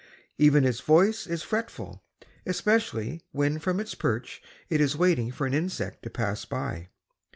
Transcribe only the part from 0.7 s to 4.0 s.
voice is fretful, especially when from its